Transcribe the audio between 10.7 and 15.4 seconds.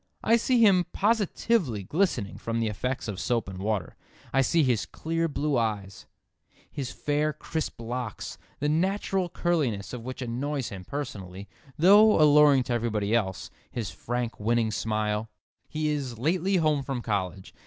personally, though alluring to everybody else; his frank winning smile.